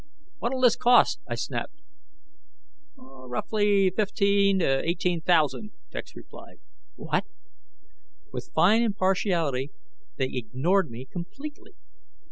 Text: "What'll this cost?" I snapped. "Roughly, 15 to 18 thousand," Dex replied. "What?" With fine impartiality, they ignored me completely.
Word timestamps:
"What'll 0.39 0.61
this 0.61 0.75
cost?" 0.75 1.21
I 1.29 1.35
snapped. 1.35 1.75
"Roughly, 2.97 3.91
15 3.95 4.57
to 4.57 4.81
18 4.89 5.21
thousand," 5.21 5.73
Dex 5.91 6.15
replied. 6.15 6.59
"What?" 6.95 7.25
With 8.33 8.49
fine 8.55 8.81
impartiality, 8.81 9.69
they 10.15 10.31
ignored 10.33 10.89
me 10.89 11.05
completely. 11.05 11.73